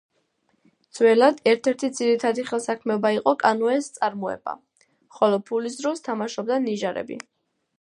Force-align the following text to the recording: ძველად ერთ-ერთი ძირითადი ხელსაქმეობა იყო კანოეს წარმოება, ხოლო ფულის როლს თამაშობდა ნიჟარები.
ძველად 0.99 1.41
ერთ-ერთი 1.51 1.89
ძირითადი 1.99 2.45
ხელსაქმეობა 2.47 3.11
იყო 3.17 3.33
კანოეს 3.43 3.91
წარმოება, 3.99 4.57
ხოლო 5.19 5.41
ფულის 5.51 5.79
როლს 5.89 6.03
თამაშობდა 6.09 6.59
ნიჟარები. 6.69 7.21